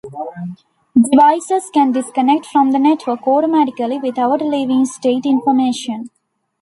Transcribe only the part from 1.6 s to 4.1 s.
can disconnect from the network automatically